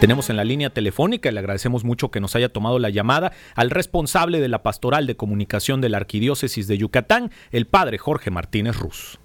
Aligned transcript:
Tenemos 0.00 0.30
en 0.30 0.36
la 0.36 0.44
línea 0.44 0.70
telefónica, 0.70 1.28
y 1.28 1.32
le 1.32 1.40
agradecemos 1.40 1.82
mucho 1.82 2.12
que 2.12 2.20
nos 2.20 2.36
haya 2.36 2.48
tomado 2.50 2.78
la 2.78 2.88
llamada, 2.88 3.32
al 3.56 3.70
responsable 3.70 4.40
de 4.40 4.46
la 4.46 4.62
Pastoral 4.62 5.08
de 5.08 5.16
Comunicación 5.16 5.80
de 5.80 5.88
la 5.88 5.96
Arquidiócesis 5.96 6.68
de 6.68 6.78
Yucatán, 6.78 7.32
el 7.50 7.66
padre 7.66 7.98
Jorge 7.98 8.30
Martínez 8.30 8.78
Ruz. 8.78 9.18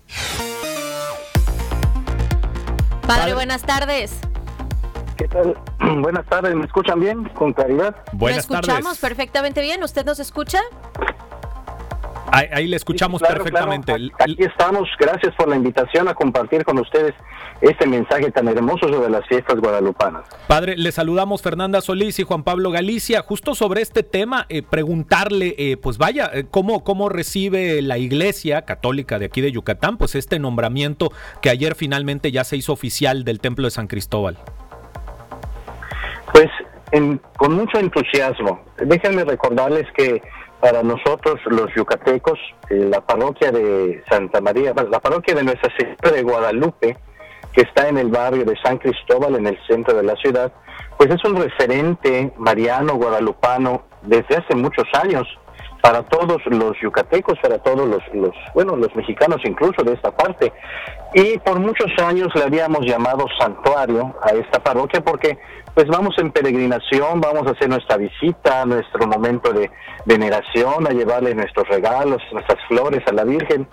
Padre, 3.05 3.36
buenas 3.36 3.62
tardes. 3.62 4.20
¿Qué 5.16 5.28
tal? 5.28 5.55
Buenas 6.02 6.25
tardes, 6.25 6.55
¿me 6.55 6.66
escuchan 6.66 7.00
bien? 7.00 7.26
¿Con 7.36 7.54
claridad? 7.54 7.96
Buenas 8.14 8.50
Lo 8.50 8.55
escuchamos 8.55 8.98
perfectamente 8.98 9.62
bien. 9.62 9.84
¿Usted 9.84 10.04
nos 10.05 10.20
escucha? 10.20 10.60
Ahí, 12.34 12.68
le 12.68 12.77
escuchamos 12.77 13.21
perfectamente. 13.21 13.93
Aquí 13.93 14.38
estamos. 14.39 14.89
Gracias 14.99 15.36
por 15.36 15.47
la 15.47 15.55
invitación 15.55 16.07
a 16.07 16.16
compartir 16.16 16.66
con 16.66 16.79
ustedes 16.79 17.13
este 17.61 17.86
mensaje 17.86 18.31
tan 18.31 18.48
hermoso 18.48 18.91
sobre 18.91 19.09
las 19.11 19.25
fiestas 19.27 19.57
guadalupanas. 19.59 20.23
Padre, 20.48 20.75
le 20.75 20.91
saludamos 20.91 21.44
Fernanda 21.44 21.80
Solís 21.81 22.17
y 22.17 22.23
Juan 22.23 22.41
Pablo 22.41 22.72
Galicia. 22.72 23.22
Justo 23.22 23.53
sobre 23.53 23.84
este 23.84 24.02
tema, 24.02 24.48
eh, 24.49 24.63
preguntarle, 24.63 25.53
eh, 25.59 25.77
pues 25.77 25.99
vaya, 25.99 26.31
eh, 26.34 26.45
¿cómo, 26.49 26.84
¿cómo 26.84 27.08
recibe 27.08 27.84
la 27.84 27.99
Iglesia 27.99 28.63
Católica 28.63 29.20
de 29.20 29.25
aquí 29.25 29.41
de 29.41 29.52
Yucatán, 29.52 29.97
pues 29.97 30.16
este 30.16 30.39
nombramiento 30.39 31.11
que 31.39 31.52
ayer 31.52 31.75
finalmente 31.75 32.31
ya 32.31 32.44
se 32.44 32.58
hizo 32.58 32.73
oficial 32.73 33.25
del 33.25 33.41
Templo 33.41 33.66
de 33.66 33.72
San 33.72 33.86
Cristóbal? 33.86 34.39
Pues 36.34 36.50
con 37.38 37.53
mucho 37.53 37.80
entusiasmo. 37.80 38.59
Déjenme 38.77 39.23
recordarles 39.23 39.86
que 39.95 40.22
para 40.63 40.81
nosotros 40.81 41.41
los 41.48 41.76
yucatecos, 41.76 42.40
eh, 42.70 42.88
la 42.90 43.02
parroquia 43.02 43.52
de 43.52 44.02
Santa 44.09 44.40
María, 44.40 44.73
la 44.89 45.02
parroquia 45.02 45.36
de 45.36 45.44
Nuestra 45.44 45.70
Señora 45.76 46.12
de 46.16 46.23
Guadalupe, 46.23 46.98
que 47.52 47.63
está 47.63 47.89
en 47.89 47.98
el 47.98 48.08
barrio 48.08 48.45
de 48.45 48.55
San 48.63 48.77
Cristóbal, 48.77 49.36
en 49.36 49.48
el 49.48 49.59
centro 49.67 49.94
de 49.94 50.03
la 50.03 50.16
ciudad, 50.16 50.53
pues 50.98 51.09
es 51.09 51.22
un 51.26 51.36
referente 51.36 52.31
mariano 52.38 52.94
guadalupano 52.95 53.84
desde 54.03 54.38
hace 54.38 54.56
muchos 54.56 54.86
años 54.94 55.28
para 55.84 56.02
todos 56.03 56.42
los 56.45 56.80
yucatecos, 56.81 57.38
para 57.39 57.58
todos 57.58 57.86
los, 57.86 58.02
los, 58.14 58.34
bueno, 58.53 58.78
los 58.78 58.95
mexicanos 58.95 59.42
incluso 59.44 59.84
de 59.84 59.92
esta 59.92 60.12
parte. 60.16 60.53
Y 61.14 61.38
por 61.40 61.59
muchos 61.59 61.92
años 62.02 62.30
le 62.36 62.44
habíamos 62.44 62.86
llamado 62.86 63.25
santuario 63.38 64.16
a 64.22 64.30
esta 64.30 64.64
parroquia 64.64 65.02
porque 65.02 65.38
pues 65.73 65.88
vamos 65.88 66.16
en 66.20 66.31
peregrinación, 66.31 67.20
vamos 67.20 67.45
a 67.48 67.52
hacer 67.52 67.67
nuestra 67.67 67.98
visita, 67.98 68.64
nuestro 68.66 69.08
momento 69.08 69.52
de 69.52 69.70
veneración, 70.06 70.88
a 70.88 70.92
llevarle 70.92 71.36
nuestros 71.36 71.67
regalos, 71.67 72.22
nuestras 72.31 72.59
flores 72.70 73.02
a 73.08 73.12
la 73.12 73.25
Virgen, 73.25 73.68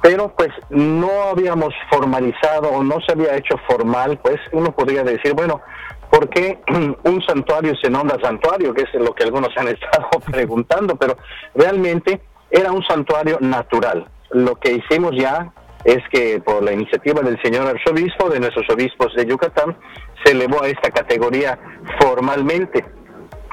pero 0.00 0.32
pues 0.36 0.50
no 0.70 1.10
habíamos 1.32 1.74
formalizado 1.90 2.68
o 2.68 2.84
no 2.84 3.00
se 3.00 3.10
había 3.10 3.34
hecho 3.34 3.56
formal, 3.66 4.20
pues 4.22 4.36
uno 4.52 4.70
podría 4.70 5.02
decir, 5.02 5.34
bueno, 5.34 5.60
¿por 6.10 6.28
qué 6.28 6.58
un 7.04 7.22
santuario 7.22 7.74
se 7.76 7.90
nombra 7.90 8.18
santuario? 8.20 8.74
Que 8.74 8.82
es 8.82 8.94
lo 8.94 9.14
que 9.14 9.24
algunos 9.24 9.50
han 9.56 9.68
estado 9.68 10.08
preguntando, 10.30 10.96
pero 10.96 11.16
realmente 11.54 12.20
era 12.50 12.72
un 12.72 12.84
santuario 12.84 13.38
natural. 13.40 14.08
Lo 14.30 14.56
que 14.56 14.72
hicimos 14.72 15.12
ya 15.16 15.52
es 15.84 16.02
que 16.10 16.40
por 16.40 16.62
la 16.62 16.72
iniciativa 16.72 17.22
del 17.22 17.40
señor 17.40 17.66
arzobispo, 17.66 18.28
de 18.28 18.40
nuestros 18.40 18.68
obispos 18.70 19.14
de 19.14 19.24
Yucatán, 19.24 19.76
se 20.24 20.32
elevó 20.32 20.62
a 20.62 20.68
esta 20.68 20.90
categoría 20.90 21.58
formalmente. 22.00 22.84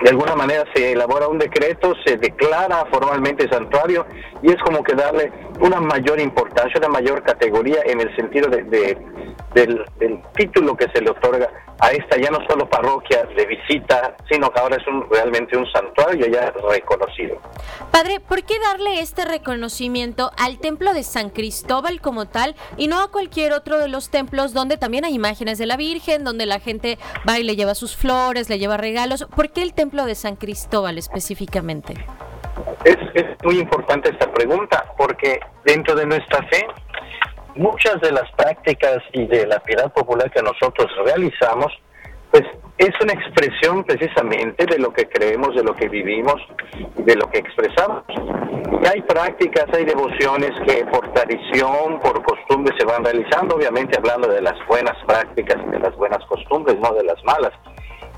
De 0.03 0.09
alguna 0.09 0.35
manera 0.35 0.63
se 0.73 0.93
elabora 0.93 1.27
un 1.27 1.37
decreto, 1.37 1.93
se 2.03 2.17
declara 2.17 2.85
formalmente 2.91 3.47
santuario 3.47 4.05
y 4.41 4.51
es 4.51 4.57
como 4.63 4.83
que 4.83 4.95
darle 4.95 5.31
una 5.59 5.79
mayor 5.79 6.19
importancia, 6.19 6.79
una 6.79 6.89
mayor 6.89 7.23
categoría 7.23 7.81
en 7.85 8.01
el 8.01 8.13
sentido 8.15 8.49
de, 8.49 8.97
del, 9.53 9.85
título 10.35 10.75
que 10.75 10.87
se 10.89 11.01
le 11.01 11.11
otorga 11.11 11.47
a 11.79 11.91
esta 11.91 12.17
ya 12.17 12.29
no 12.31 12.39
solo 12.47 12.67
parroquia 12.69 13.23
de 13.35 13.45
visita, 13.45 14.15
sino 14.29 14.49
que 14.51 14.59
ahora 14.59 14.77
es 14.77 14.87
un, 14.87 15.07
realmente 15.09 15.57
un 15.57 15.65
santuario 15.71 16.27
ya 16.27 16.51
reconocido. 16.69 17.37
Padre, 17.91 18.19
¿por 18.19 18.43
qué 18.43 18.55
darle 18.59 18.99
este 18.99 19.25
reconocimiento 19.25 20.31
al 20.37 20.59
templo 20.59 20.93
de 20.93 21.03
San 21.03 21.29
Cristóbal 21.29 22.01
como 22.01 22.27
tal 22.27 22.55
y 22.77 22.87
no 22.87 23.01
a 23.01 23.11
cualquier 23.11 23.53
otro 23.53 23.77
de 23.77 23.87
los 23.87 24.09
templos 24.09 24.53
donde 24.53 24.77
también 24.77 25.05
hay 25.05 25.13
imágenes 25.13 25.57
de 25.57 25.65
la 25.65 25.77
Virgen, 25.77 26.23
donde 26.23 26.45
la 26.45 26.59
gente 26.59 26.97
va 27.27 27.39
y 27.39 27.43
le 27.43 27.55
lleva 27.55 27.75
sus 27.75 27.95
flores, 27.95 28.49
le 28.49 28.59
lleva 28.59 28.77
regalos? 28.77 29.25
¿Por 29.35 29.51
qué 29.51 29.61
el 29.61 29.73
templo 29.73 30.05
de 30.05 30.15
San 30.15 30.35
Cristóbal 30.35 30.97
específicamente? 30.97 31.93
Es, 32.85 32.97
es 33.13 33.25
muy 33.43 33.59
importante 33.59 34.09
esta 34.09 34.31
pregunta 34.31 34.93
porque 34.97 35.39
dentro 35.65 35.95
de 35.95 36.05
nuestra 36.05 36.43
fe 36.47 36.67
muchas 37.55 38.01
de 38.01 38.11
las 38.11 38.31
prácticas 38.33 38.99
y 39.11 39.25
de 39.27 39.47
la 39.47 39.59
piedad 39.59 39.91
popular 39.93 40.31
que 40.31 40.41
nosotros 40.41 40.91
realizamos, 41.05 41.71
pues 42.31 42.43
es 42.77 42.91
una 43.01 43.13
expresión 43.13 43.83
precisamente 43.83 44.65
de 44.65 44.79
lo 44.79 44.91
que 44.91 45.07
creemos, 45.07 45.55
de 45.55 45.63
lo 45.63 45.75
que 45.75 45.87
vivimos 45.87 46.41
de 46.97 47.15
lo 47.15 47.29
que 47.29 47.39
expresamos. 47.39 48.03
Y 48.09 48.87
hay 48.87 49.01
prácticas, 49.01 49.65
hay 49.73 49.85
devociones 49.85 50.51
que 50.65 50.85
por 50.85 51.11
tradición, 51.13 51.99
por 51.99 52.21
costumbre 52.23 52.73
se 52.77 52.85
van 52.85 53.03
realizando, 53.03 53.55
obviamente 53.55 53.97
hablando 53.97 54.27
de 54.27 54.41
las 54.41 54.55
buenas 54.67 54.97
prácticas 55.05 55.57
de 55.69 55.79
las 55.79 55.95
buenas 55.95 56.23
costumbres, 56.25 56.77
no 56.79 56.93
de 56.93 57.03
las 57.03 57.23
malas. 57.23 57.51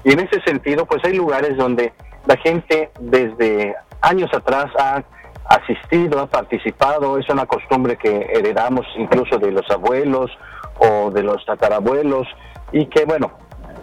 Y 0.03 0.13
en 0.13 0.19
ese 0.19 0.41
sentido, 0.41 0.85
pues 0.85 1.03
hay 1.03 1.13
lugares 1.13 1.57
donde 1.57 1.93
la 2.27 2.37
gente 2.37 2.91
desde 2.99 3.75
años 4.01 4.31
atrás 4.33 4.67
ha 4.77 5.03
asistido, 5.45 6.19
ha 6.19 6.27
participado, 6.27 7.17
es 7.17 7.29
una 7.29 7.45
costumbre 7.45 7.97
que 7.97 8.29
heredamos 8.33 8.85
incluso 8.97 9.37
de 9.37 9.51
los 9.51 9.69
abuelos 9.69 10.31
o 10.79 11.11
de 11.11 11.23
los 11.23 11.45
tatarabuelos 11.45 12.27
y 12.71 12.85
que 12.87 13.05
bueno, 13.05 13.31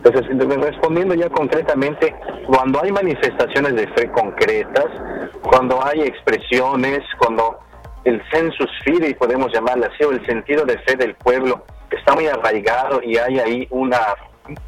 entonces 0.05 0.27
respondiendo 0.61 1.15
ya 1.15 1.29
concretamente, 1.31 2.15
cuando 2.47 2.83
hay 2.83 2.91
manifestaciones 2.91 3.75
de 3.77 3.87
fe 3.89 4.11
concretas, 4.11 4.87
cuando 5.43 5.85
hay 5.85 6.03
expresiones, 6.03 7.01
cuando 7.19 7.59
el 8.05 8.21
census 8.33 8.71
fide, 8.85 9.15
podemos 9.15 9.53
llamarle 9.53 9.87
así, 9.87 10.05
o 10.05 10.11
el 10.11 10.25
sentido 10.27 10.65
de 10.65 10.79
fe 10.81 10.97
del 10.97 11.15
pueblo 11.15 11.65
está 11.91 12.15
muy 12.15 12.27
arraigado 12.27 13.01
y 13.03 13.17
hay 13.17 13.39
ahí 13.39 13.69
una, 13.71 14.01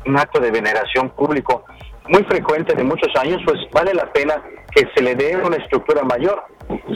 un 0.07 0.17
acto 0.17 0.39
de 0.41 0.51
veneración 0.51 1.11
público 1.11 1.65
muy 2.09 2.23
frecuente 2.25 2.75
de 2.75 2.85
muchos 2.85 3.09
años, 3.17 3.41
pues 3.45 3.59
vale 3.73 3.95
la 3.95 4.13
pena 4.13 4.43
que 4.71 4.87
se 4.95 5.03
le 5.03 5.15
dé 5.15 5.37
una 5.37 5.57
estructura 5.57 6.03
mayor. 6.03 6.45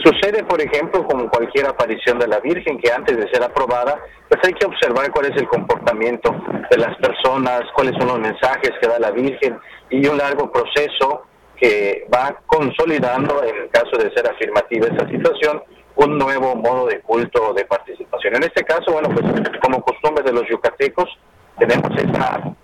Sucede, 0.03 0.43
por 0.43 0.61
ejemplo, 0.61 1.05
con 1.05 1.27
cualquier 1.27 1.67
aparición 1.67 2.17
de 2.19 2.27
la 2.27 2.39
Virgen, 2.39 2.79
que 2.79 2.91
antes 2.91 3.17
de 3.17 3.29
ser 3.29 3.43
aprobada, 3.43 3.99
pues 4.27 4.39
hay 4.43 4.53
que 4.53 4.65
observar 4.65 5.11
cuál 5.11 5.25
es 5.25 5.37
el 5.37 5.47
comportamiento 5.47 6.35
de 6.69 6.77
las 6.77 6.95
personas, 6.97 7.63
cuáles 7.75 7.93
son 7.97 8.07
los 8.07 8.19
mensajes 8.19 8.71
que 8.81 8.87
da 8.87 8.99
la 8.99 9.11
Virgen 9.11 9.59
y 9.89 10.07
un 10.07 10.17
largo 10.17 10.51
proceso 10.51 11.23
que 11.57 12.07
va 12.13 12.39
consolidando, 12.45 13.43
en 13.43 13.63
el 13.63 13.69
caso 13.69 13.97
de 13.97 14.11
ser 14.11 14.27
afirmativa 14.27 14.87
esa 14.87 15.07
situación, 15.09 15.61
un 15.95 16.17
nuevo 16.17 16.55
modo 16.55 16.87
de 16.87 17.01
culto 17.01 17.49
o 17.49 17.53
de 17.53 17.65
participación. 17.65 18.35
En 18.35 18.43
este 18.43 18.63
caso, 18.63 18.93
bueno, 18.93 19.09
pues 19.09 19.25
como 19.59 19.83
costumbre 19.83 20.23
de 20.23 20.31
los 20.31 20.47
yucatecos, 20.47 21.09
tenemos 21.57 21.91
esta 21.97 22.55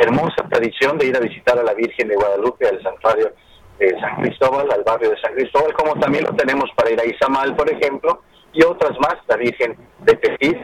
hermosa 0.00 0.44
tradición 0.48 0.96
de 0.98 1.06
ir 1.06 1.16
a 1.16 1.20
visitar 1.20 1.58
a 1.58 1.64
la 1.64 1.74
Virgen 1.74 2.08
de 2.08 2.14
Guadalupe, 2.14 2.68
al 2.68 2.80
santuario 2.82 3.32
de 3.78 3.98
San 4.00 4.22
Cristóbal, 4.22 4.70
al 4.70 4.82
barrio 4.84 5.10
de 5.10 5.20
San 5.20 5.34
Cristóbal, 5.34 5.72
como 5.74 5.94
también 6.00 6.24
lo 6.24 6.34
tenemos 6.34 6.70
para 6.76 6.90
ir 6.90 7.00
a 7.00 7.04
Izamal, 7.04 7.54
por 7.54 7.70
ejemplo, 7.70 8.22
y 8.52 8.62
otras 8.62 8.98
más, 9.00 9.16
la 9.28 9.36
Virgen 9.36 9.76
de 10.00 10.14
Tetis, 10.14 10.56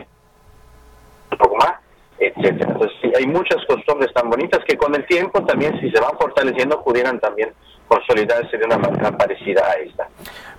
etcétera. 2.23 2.73
Entonces, 2.73 3.17
hay 3.17 3.27
muchas 3.27 3.65
costumbres 3.67 4.13
tan 4.13 4.31
bonitas 4.31 4.61
que 4.67 4.77
con 4.77 4.95
el 4.95 5.05
tiempo 5.07 5.45
también, 5.45 5.79
si 5.81 5.91
se 5.91 6.01
van 6.01 6.17
fortaleciendo, 6.19 6.83
pudieran 6.83 7.19
también 7.19 7.53
consolidarse 7.89 8.57
de 8.57 8.65
una 8.65 8.79
manera 8.79 9.11
parecida 9.17 9.63
a 9.67 9.75
esta. 9.75 10.09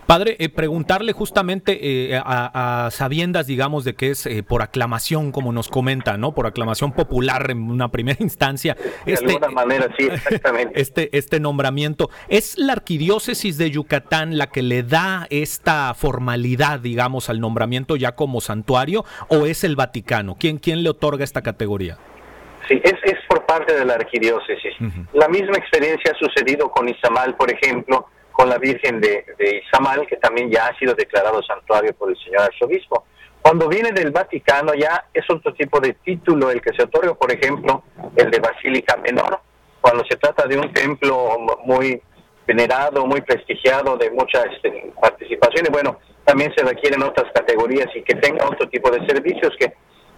Padre, 0.06 0.36
eh, 0.40 0.50
preguntarle 0.50 1.14
justamente 1.14 2.12
eh, 2.12 2.22
a, 2.24 2.90
sabiendas, 2.92 3.48
digamos, 3.48 3.86
de 3.86 3.96
que 3.96 4.12
es 4.12 4.26
eh, 4.26 4.44
por 4.44 4.62
aclamación, 4.62 5.32
como 5.32 5.52
nos 5.52 5.70
comenta, 5.70 6.18
¿no? 6.18 6.34
Por 6.34 6.46
aclamación 6.46 6.92
popular 6.94 7.50
en 7.52 7.70
una 7.70 7.90
primera 7.90 8.18
instancia. 8.22 8.76
De 9.06 9.14
este, 9.14 9.26
alguna 9.28 9.50
manera, 9.50 9.90
sí, 9.98 10.08
exactamente. 10.12 10.74
Este, 10.84 11.16
este 11.18 11.40
nombramiento. 11.40 12.10
¿Es 12.28 12.58
la 12.58 12.74
arquidiócesis 12.74 13.58
de 13.58 13.72
Yucatán 13.72 14.38
la 14.38 14.48
que 14.48 14.62
le 14.62 14.84
da 14.84 15.28
esta 15.30 15.94
formalidad, 15.94 16.80
digamos, 16.80 17.30
al 17.30 17.40
nombramiento 17.40 17.96
ya 17.96 18.16
como 18.16 18.42
santuario 18.42 19.06
o 19.30 19.46
es 19.46 19.64
el 19.64 19.76
Vaticano? 19.76 20.36
¿Quién, 20.38 20.58
quién 20.58 20.84
le 20.84 20.90
otorga 20.90 21.24
esta 21.24 21.42
categoría? 21.42 21.98
Sí, 22.68 22.82
es, 22.84 22.94
es 23.04 23.18
por 23.28 23.46
parte 23.46 23.74
de 23.74 23.86
la 23.86 23.94
arquidiócesis. 23.96 24.74
La 25.14 25.28
misma 25.28 25.58
experiencia 25.58 26.12
ha 26.12 26.18
sucedido 26.18 26.70
con 26.72 26.90
Izamal, 26.90 27.36
por 27.36 27.52
ejemplo, 27.52 28.08
con 28.34 28.50
la 28.50 28.58
Virgen 28.58 29.00
de, 29.00 29.24
Izamal, 29.66 30.06
que 30.08 30.18
también 30.18 30.52
ya 30.52 30.68
ha 30.68 30.78
sido 30.78 30.94
declarado 30.96 31.42
santuario 31.44 31.94
por 31.94 32.10
el 32.10 32.18
señor 32.18 32.42
arzobispo. 32.42 33.06
Cuando 33.42 33.68
viene 33.68 33.92
del 33.92 34.12
Vaticano 34.12 34.74
ya 34.74 35.06
es 35.14 35.30
otro 35.30 35.54
tipo 35.54 35.80
de 35.80 35.94
título 35.94 36.50
el 36.50 36.62
que 36.62 36.74
se 36.76 36.84
otorga, 36.84 37.14
por 37.14 37.32
ejemplo, 37.32 37.84
el 38.16 38.32
de 38.32 38.40
Basílica 38.40 38.98
Menor, 38.98 39.40
cuando 39.80 40.04
se 40.10 40.18
trata 40.18 40.48
de 40.48 40.58
un 40.58 40.74
templo 40.74 41.38
muy 41.66 42.02
venerado, 42.48 43.06
muy 43.06 43.22
prestigiado, 43.22 43.98
de 43.98 44.10
mucha 44.12 44.42
este, 44.44 44.92
participación, 45.00 45.66
y 45.68 45.72
bueno, 45.72 46.00
también 46.26 46.54
se 46.56 46.64
requieren 46.64 47.04
otras 47.04 47.32
categorías 47.34 47.88
y 47.96 48.02
que 48.02 48.16
tenga 48.16 48.48
otro 48.48 48.68
tipo 48.70 48.90
de 48.90 49.06
servicios 49.06 49.54
que 49.60 49.74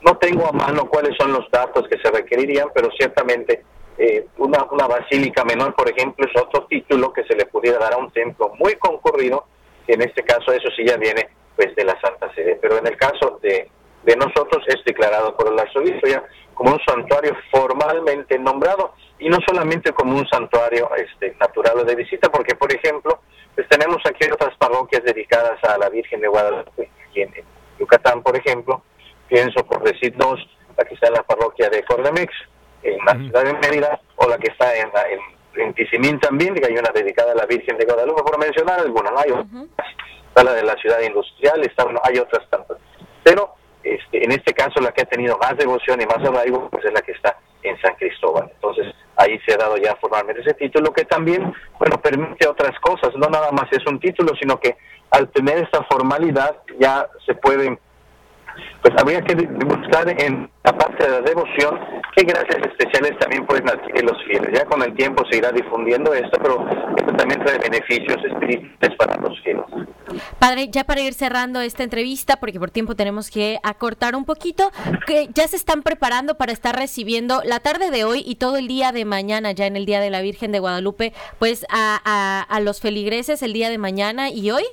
no 0.06 0.17
tengo 0.17 0.47
a 0.47 0.51
mano 0.51 0.88
cuáles 0.88 1.17
son 1.17 1.33
los 1.33 1.50
datos 1.51 1.88
que 1.89 1.97
se 1.97 2.12
requerirían, 2.12 2.69
pero 2.73 2.89
ciertamente 2.97 3.63
eh, 3.97 4.27
una, 4.38 4.65
una 4.71 4.88
basílica 4.88 5.44
menor, 5.44 5.74
por 5.75 5.89
ejemplo, 5.89 6.25
es 6.25 6.42
otro 6.42 6.65
título 6.68 7.13
que 7.13 7.24
se 7.24 7.36
le 7.36 7.45
pudiera 7.45 7.80
dar 7.80 7.94
a 7.94 7.97
un 7.97 8.12
templo 8.12 8.51
muy 8.59 8.75
concurrido, 8.75 9.45
que 9.86 9.94
en 9.94 10.01
este 10.01 10.24
caso 10.24 10.51
eso 10.51 10.69
sí 10.75 10.86
ya 10.86 10.97
viene 10.97 11.30
pues 11.56 11.74
de 11.75 11.86
la 11.86 12.00
Santa 12.01 12.33
Sede, 12.33 12.57
pero 12.62 12.77
en 12.77 12.88
el 12.88 12.97
caso 12.97 13.39
de, 13.42 13.69
de 14.03 14.15
nosotros 14.15 14.63
es 14.68 14.83
declarado 14.86 15.36
por 15.36 15.51
el 15.51 15.59
arzobispo 15.59 16.07
ya 16.07 16.24
como 16.53 16.71
un 16.71 16.80
santuario 16.86 17.36
formalmente 17.51 18.38
nombrado 18.39 18.94
y 19.19 19.30
no 19.30 19.38
solamente 19.47 19.92
como 19.94 20.18
un 20.18 20.27
santuario 20.27 20.89
este, 20.95 21.36
natural 21.39 21.80
o 21.80 21.83
de 21.83 21.95
visita, 21.95 22.30
porque 22.30 22.56
por 22.56 22.74
ejemplo, 22.74 23.19
pues 23.53 23.68
tenemos 23.69 23.98
aquí 24.06 24.30
otras 24.31 24.56
parroquias 24.57 25.03
dedicadas 25.03 25.63
a 25.63 25.77
la 25.77 25.89
Virgen 25.89 26.21
de 26.21 26.27
Guadalupe, 26.27 26.89
aquí 27.07 27.21
en, 27.21 27.33
Yucatán, 27.80 28.21
por 28.21 28.38
ejemplo, 28.38 28.83
pienso 29.27 29.65
por 29.65 29.83
decir 29.83 30.13
dos, 30.15 30.39
la 30.77 30.86
que 30.86 30.94
está 30.94 31.09
la 31.09 31.24
parroquia 31.24 31.69
de 31.69 31.83
Cordemex, 31.83 32.33
en 32.86 33.06
la 33.06 33.14
ciudad 33.14 33.44
de 33.44 33.54
Mérida, 33.54 34.00
o 34.18 34.28
la 34.28 34.38
que 34.38 34.52
está 34.52 34.76
en, 34.76 34.90
en, 35.56 35.76
en 35.78 36.20
también, 36.20 36.54
que 36.56 36.66
hay 36.66 36.78
una 36.78 36.92
dedicada 36.94 37.32
a 37.32 37.36
la 37.36 37.46
Virgen 37.46 37.78
de 37.78 37.86
Guadalupe, 37.86 38.22
por 38.24 38.38
mencionar 38.40 38.80
algunas, 38.80 39.14
hay 39.18 39.32
está 40.28 40.44
la 40.44 40.54
de 40.54 40.64
la 40.64 40.76
ciudad 40.76 41.00
industrial, 41.02 41.64
está, 41.64 41.86
hay 42.04 42.20
otras 42.20 42.50
tantas. 42.50 42.78
Pero 43.24 43.56
este, 43.84 44.24
en 44.24 44.32
este 44.32 44.54
caso 44.54 44.82
la 44.82 44.92
que 44.92 45.04
ha 45.04 45.06
tenido 45.06 45.38
más 45.38 45.56
devoción 45.58 46.02
y 46.02 46.06
más 46.06 46.18
arraigo 46.18 46.70
pues 46.70 46.84
es 46.86 46.94
la 46.94 47.02
que 47.02 47.14
está 47.14 47.38
en 47.64 47.80
San 47.82 47.96
Cristóbal. 47.96 48.50
Entonces 48.54 48.94
ahí 49.16 49.40
se 49.46 49.54
ha 49.54 49.58
dado 49.58 49.78
ya 49.78 49.96
formalmente 49.96 50.42
ese 50.42 50.54
título 50.56 50.92
que 50.92 51.06
también, 51.06 51.54
bueno, 51.80 52.02
permite 52.02 52.48
otras 52.48 52.78
cosas, 52.80 53.16
no 53.16 53.28
nada 53.30 53.52
más 53.52 53.72
es 53.72 53.86
un 53.86 54.00
título, 54.00 54.34
sino 54.40 54.60
que 54.60 54.76
al 55.12 55.30
tener 55.30 55.60
esta 55.60 55.84
formalidad 55.84 56.58
ya 56.80 57.08
se 57.26 57.36
puede 57.36 57.78
pues 58.81 58.94
habría 58.98 59.22
que 59.22 59.36
buscar 59.36 60.07
en 60.22 60.50
la 60.63 60.78
parte 60.78 61.04
de 61.04 61.10
la 61.10 61.22
devoción 61.22 61.80
qué 62.16 62.24
gracias 62.24 62.57
especiales 62.66 63.18
también 63.19 63.46
pueden 63.46 63.69
adquirir 63.69 64.04
los 64.04 64.18
fieles. 64.24 64.50
Ya 64.54 64.66
con 64.66 64.81
el 64.81 64.96
tiempo 64.96 65.24
se 65.30 65.38
irá 65.38 65.52
difundiendo 65.52 66.13
esto, 66.13 66.38
pero 66.42 66.66
esto 66.98 67.13
también 67.13 67.44
trae 67.44 67.57
beneficios 67.60 68.18
espirituales 68.24 68.98
para 68.98 69.18
los 69.18 69.40
fieles. 69.42 69.66
Padre, 70.40 70.69
ya 70.69 70.84
para 70.86 71.02
ir 71.02 71.13
cerrando 71.13 71.60
esta 71.62 71.84
entrevista, 71.84 72.38
porque 72.38 72.60
por 72.60 72.72
tiempo 72.72 72.96
tenemos 72.96 73.30
que 73.30 73.60
acortar 73.63 74.16
un 74.16 74.25
poquito, 74.25 74.72
que 75.06 75.30
ya 75.34 75.48
se 75.48 75.56
están 75.56 75.84
preparando 75.84 76.36
para 76.36 76.51
estar 76.51 76.75
recibiendo 76.75 77.42
la 77.44 77.60
tarde 77.60 77.92
de 77.92 78.04
hoy 78.04 78.24
y 78.25 78.36
todo 78.36 78.58
el 78.58 78.68
día 78.68 78.92
de 78.92 79.06
mañana, 79.06 79.51
ya 79.51 79.66
en 79.66 79.75
el 79.75 79.86
Día 79.86 80.00
de 80.00 80.10
la 80.10 80.22
Virgen 80.22 80.51
de 80.51 80.60
Guadalupe, 80.60 81.13
pues 81.40 81.66
a, 81.69 82.00
a, 82.06 82.42
a 82.42 82.60
los 82.60 82.81
feligreses 82.81 83.42
el 83.42 83.54
día 83.54 83.69
de 83.69 83.78
mañana 83.78 84.30
y 84.30 84.51
hoy. 84.51 84.63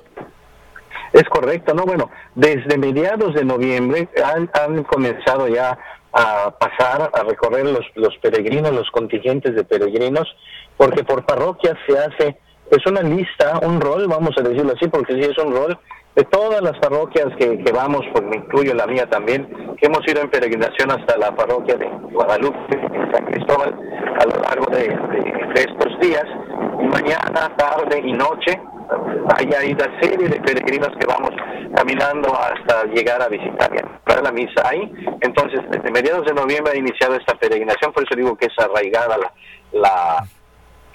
Es 1.13 1.23
correcto, 1.29 1.73
¿no? 1.75 1.83
Bueno, 1.83 2.09
desde 2.33 2.77
mediados 2.77 3.35
de 3.35 3.45
noviembre 3.45 4.09
han, 4.23 4.49
han 4.53 4.83
comenzado 4.83 5.47
ya 5.47 5.77
a 6.11 6.51
pasar, 6.57 7.11
a 7.13 7.23
recorrer 7.23 7.65
los, 7.65 7.85
los 7.95 8.17
peregrinos, 8.17 8.71
los 8.71 8.89
contingentes 8.91 9.55
de 9.55 9.63
peregrinos, 9.63 10.27
porque 10.75 11.03
por 11.03 11.25
parroquias 11.25 11.75
se 11.87 11.97
hace 11.97 12.37
pues 12.69 12.85
una 12.87 13.01
lista, 13.01 13.59
un 13.63 13.79
rol, 13.79 14.07
vamos 14.07 14.35
a 14.37 14.41
decirlo 14.41 14.73
así, 14.75 14.87
porque 14.87 15.13
sí 15.13 15.21
es 15.21 15.37
un 15.37 15.55
rol, 15.55 15.77
de 16.15 16.23
todas 16.25 16.61
las 16.61 16.77
parroquias 16.79 17.27
que, 17.37 17.63
que 17.63 17.71
vamos, 17.71 18.01
pues 18.11 18.23
me 18.23 18.37
incluyo 18.37 18.73
la 18.73 18.85
mía 18.85 19.09
también, 19.09 19.47
que 19.77 19.87
hemos 19.87 20.07
ido 20.07 20.21
en 20.21 20.29
peregrinación 20.29 20.91
hasta 20.91 21.17
la 21.17 21.35
parroquia 21.35 21.75
de 21.75 21.87
Guadalupe, 22.11 22.57
en 22.69 23.11
San 23.11 23.25
Cristóbal, 23.25 23.75
de, 24.73 24.87
de 24.87 25.61
estos 25.61 25.99
días, 25.99 26.25
mañana, 26.91 27.55
tarde 27.55 28.01
y 28.03 28.13
noche, 28.13 28.59
hay, 29.37 29.49
hay 29.53 29.73
una 29.73 30.01
serie 30.01 30.27
de 30.27 30.39
peregrinos 30.41 30.89
que 30.99 31.05
vamos 31.07 31.31
caminando 31.75 32.29
hasta 32.35 32.85
llegar 32.85 33.21
a 33.21 33.27
visitar 33.27 33.71
para 34.03 34.21
la 34.21 34.31
misa 34.31 34.61
ahí. 34.65 34.91
Entonces, 35.21 35.61
desde 35.69 35.91
mediados 35.91 36.25
de 36.25 36.33
noviembre 36.33 36.73
ha 36.73 36.77
iniciado 36.77 37.15
esta 37.15 37.35
peregrinación, 37.35 37.93
por 37.93 38.03
eso 38.03 38.15
digo 38.15 38.35
que 38.35 38.47
es 38.47 38.59
arraigada 38.59 39.17
la, 39.17 39.31
la, 39.71 40.27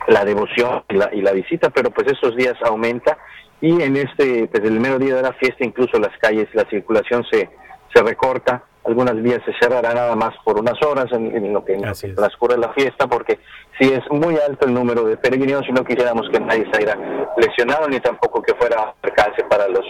la 0.06 0.24
devoción 0.24 0.84
y 0.88 0.94
la, 0.94 1.10
y 1.12 1.20
la 1.22 1.32
visita, 1.32 1.70
pero 1.70 1.90
pues 1.90 2.06
estos 2.08 2.36
días 2.36 2.54
aumenta 2.62 3.18
y 3.60 3.82
en 3.82 3.96
este, 3.96 4.46
pues 4.46 4.62
el 4.62 4.78
primer 4.78 4.98
día 4.98 5.16
de 5.16 5.22
la 5.22 5.32
fiesta, 5.32 5.64
incluso 5.64 5.98
las 5.98 6.16
calles, 6.18 6.48
la 6.52 6.64
circulación 6.68 7.24
se, 7.30 7.50
se 7.92 8.02
recorta 8.02 8.62
algunas 8.88 9.22
vías 9.22 9.40
se 9.44 9.52
cerrarán 9.60 9.94
nada 9.94 10.16
más 10.16 10.34
por 10.44 10.58
unas 10.58 10.82
horas 10.82 11.06
en, 11.12 11.52
lo 11.52 11.62
que, 11.62 11.76
transcurre 12.16 12.56
la 12.56 12.72
fiesta, 12.72 13.06
porque 13.06 13.38
si 13.78 13.92
es 13.92 14.00
muy 14.10 14.36
alto 14.38 14.66
el 14.66 14.72
número 14.72 15.04
de 15.04 15.18
peregrinos 15.18 15.68
y 15.68 15.72
no 15.72 15.84
quisiéramos 15.84 16.28
que 16.30 16.40
nadie 16.40 16.66
saliera 16.72 16.96
lesionado 17.36 17.86
ni 17.88 18.00
tampoco 18.00 18.40
que 18.40 18.54
fuera 18.54 18.94
percance 19.02 19.44
para 19.44 19.68
los 19.68 19.84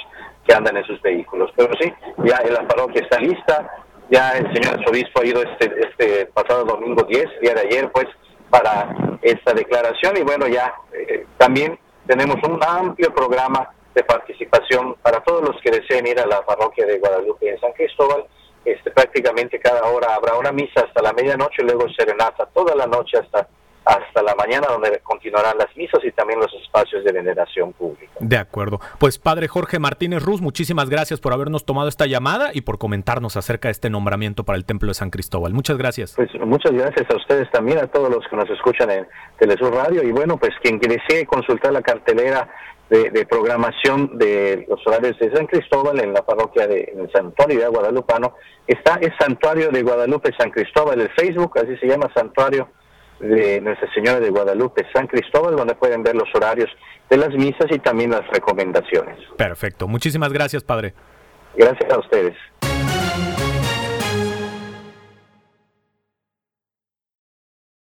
que 0.45 0.53
andan 0.53 0.77
en 0.77 0.85
sus 0.85 1.01
vehículos. 1.01 1.51
Pero 1.57 1.71
sí, 1.81 1.93
ya 2.25 2.43
la 2.51 2.67
parroquia 2.67 3.03
está 3.03 3.21
lista, 3.21 3.71
ya 4.11 4.33
el 4.33 4.53
señor 4.53 4.81
arzobispo 4.81 5.21
ha 5.21 5.27
ido 5.27 5.43
este, 5.43 5.73
este 5.81 6.27
pasado 6.27 6.65
domingo 6.65 7.05
10, 7.05 7.41
día 7.41 7.55
de 7.55 7.61
ayer, 7.61 7.93
pues, 7.93 8.09
para 8.51 9.19
esta 9.23 9.53
declaración 9.53 10.17
y 10.17 10.23
bueno, 10.23 10.49
ya 10.49 10.75
eh, 10.93 11.27
también 11.37 11.79
tenemos 12.07 12.37
un 12.43 12.59
amplio 12.67 13.15
programa 13.15 13.71
de 13.95 14.03
participación 14.03 14.95
para 15.03 15.21
todos 15.21 15.43
los 15.43 15.61
que 15.63 15.71
deseen 15.71 16.07
ir 16.07 16.19
a 16.19 16.27
la 16.27 16.45
parroquia 16.45 16.87
de 16.87 16.99
Guadalupe 16.99 17.49
en 17.49 17.61
San 17.61 17.73
Cristóbal 17.73 18.27
este, 18.65 18.91
prácticamente 18.91 19.59
cada 19.59 19.85
hora 19.89 20.15
habrá 20.15 20.35
una 20.37 20.53
misa 20.53 20.83
hasta 20.87 21.03
la 21.03 21.13
medianoche, 21.13 21.63
luego 21.63 21.89
serenata 21.91 22.47
toda 22.47 22.75
la 22.75 22.87
noche 22.87 23.19
hasta 23.19 23.49
hasta 23.89 24.23
la 24.23 24.35
mañana 24.35 24.67
donde 24.69 25.01
continuarán 25.03 25.57
las 25.57 25.75
misas 25.75 26.01
y 26.05 26.13
también 26.13 26.39
los 26.39 26.53
espacios 26.63 27.03
de 27.05 27.11
veneración 27.11 27.73
pública. 27.73 28.13
De 28.21 28.37
acuerdo. 28.37 28.81
Pues 28.99 29.19
padre 29.19 29.49
Jorge 29.49 29.79
Martínez 29.79 30.23
Ruz, 30.23 30.43
muchísimas 30.43 30.91
gracias 30.91 31.21
por 31.21 31.33
habernos 31.33 31.65
tomado 31.65 31.89
esta 31.89 32.05
llamada 32.05 32.51
y 32.53 32.61
por 32.61 32.77
comentarnos 32.77 33.39
acerca 33.39 33.69
de 33.69 33.73
este 33.73 33.89
nombramiento 33.89 34.45
para 34.45 34.59
el 34.59 34.67
Templo 34.67 34.89
de 34.89 34.95
San 34.95 35.09
Cristóbal. 35.09 35.55
Muchas 35.55 35.79
gracias. 35.79 36.13
Pues 36.17 36.29
muchas 36.35 36.73
gracias 36.73 37.11
a 37.11 37.17
ustedes 37.17 37.51
también, 37.51 37.79
a 37.79 37.87
todos 37.87 38.11
los 38.11 38.29
que 38.29 38.37
nos 38.37 38.51
escuchan 38.51 38.91
en 38.91 39.07
Telesur 39.39 39.75
Radio 39.75 40.03
y 40.03 40.13
bueno, 40.13 40.37
pues 40.37 40.53
quien 40.63 40.79
desee 40.79 41.25
consultar 41.25 41.73
la 41.73 41.81
cartelera 41.81 42.47
de, 42.91 43.27
programación 43.27 44.19
de 44.19 44.67
los 44.69 44.85
horarios 44.87 45.19
de 45.19 45.31
San 45.35 45.47
Cristóbal 45.47 46.01
en 46.01 46.13
la 46.13 46.23
parroquia 46.23 46.67
de 46.67 46.91
en 46.93 47.01
el 47.01 47.13
Santuario 47.13 47.61
de 47.61 47.69
Guadalupano. 47.69 48.35
Está 48.67 48.99
el 49.01 49.13
Santuario 49.19 49.71
de 49.71 49.83
Guadalupe 49.83 50.33
San 50.39 50.51
Cristóbal, 50.51 51.01
el 51.01 51.11
Facebook, 51.11 51.59
así 51.59 51.77
se 51.77 51.87
llama 51.87 52.11
Santuario 52.15 52.69
de 53.21 53.61
Nuestra 53.61 53.93
Señora 53.93 54.21
de 54.21 54.31
Guadalupe 54.31 54.87
San 54.93 55.07
Cristóbal, 55.07 55.57
donde 55.57 55.75
pueden 55.75 56.03
ver 56.03 56.15
los 56.15 56.29
horarios 56.35 56.71
de 57.11 57.17
las 57.17 57.31
misas 57.35 57.67
y 57.71 57.79
también 57.79 58.11
las 58.11 58.27
recomendaciones. 58.29 59.19
Perfecto. 59.37 59.89
Muchísimas 59.89 60.33
gracias, 60.33 60.65
Padre. 60.65 60.95
Gracias 61.57 61.91
a 61.93 61.99
ustedes. 61.99 62.37